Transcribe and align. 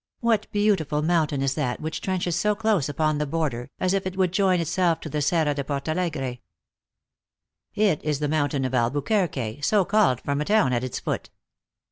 "What 0.19 0.51
beautiful 0.51 1.03
mountain 1.03 1.43
is 1.43 1.53
that 1.53 1.79
which 1.79 2.01
trenches 2.01 2.35
so 2.35 2.55
close 2.55 2.89
upon 2.89 3.19
the 3.19 3.27
border, 3.27 3.69
as 3.79 3.93
if 3.93 4.07
it 4.07 4.17
would 4.17 4.31
join 4.31 4.59
itself 4.59 4.99
to 5.01 5.09
the 5.09 5.21
Serra 5.21 5.53
de 5.53 5.63
Portal 5.63 5.93
egre?"" 5.97 6.39
It 7.91 8.03
is 8.03 8.17
the 8.17 8.27
mountain 8.27 8.65
of 8.65 8.73
Albuquerque, 8.73 9.61
so 9.61 9.85
called 9.85 10.19
from 10.21 10.41
a 10.41 10.45
town 10.45 10.73
at 10.73 10.83
its 10.83 10.99
foot." 10.99 11.29